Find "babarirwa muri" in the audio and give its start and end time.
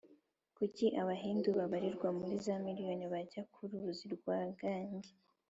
1.57-2.33